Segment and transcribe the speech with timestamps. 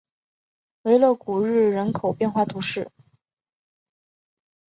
[0.81, 2.89] 维勒古日人口变化图示